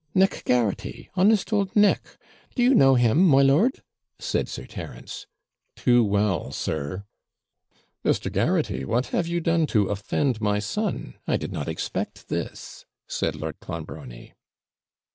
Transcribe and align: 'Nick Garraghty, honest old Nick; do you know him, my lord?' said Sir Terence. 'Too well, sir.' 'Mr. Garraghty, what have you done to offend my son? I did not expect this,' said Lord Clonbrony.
'Nick 0.15 0.41
Garraghty, 0.47 1.09
honest 1.13 1.53
old 1.53 1.75
Nick; 1.75 2.17
do 2.55 2.63
you 2.63 2.73
know 2.73 2.95
him, 2.95 3.23
my 3.23 3.43
lord?' 3.43 3.83
said 4.17 4.49
Sir 4.49 4.65
Terence. 4.65 5.27
'Too 5.75 6.03
well, 6.03 6.51
sir.' 6.51 7.05
'Mr. 8.03 8.31
Garraghty, 8.31 8.83
what 8.83 9.05
have 9.13 9.27
you 9.27 9.39
done 9.39 9.67
to 9.67 9.89
offend 9.89 10.41
my 10.41 10.57
son? 10.57 11.17
I 11.27 11.37
did 11.37 11.51
not 11.51 11.67
expect 11.69 12.29
this,' 12.29 12.87
said 13.07 13.35
Lord 13.35 13.59
Clonbrony. 13.59 14.33